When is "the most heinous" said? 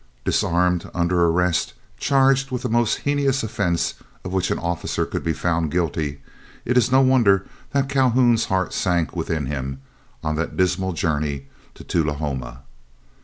2.63-3.43